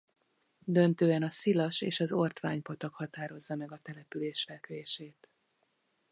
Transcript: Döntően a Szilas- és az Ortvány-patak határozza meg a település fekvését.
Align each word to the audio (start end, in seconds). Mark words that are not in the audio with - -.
Döntően 0.65 1.23
a 1.23 1.29
Szilas- 1.29 1.81
és 1.81 1.99
az 1.99 2.11
Ortvány-patak 2.11 2.93
határozza 2.93 3.55
meg 3.55 3.71
a 3.71 3.79
település 3.83 4.43
fekvését. 4.43 5.29